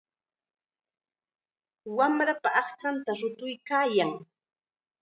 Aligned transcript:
Wamrapa 1.97 2.49
aqchanta 2.61 3.11
rutuykaayan. 3.19 4.11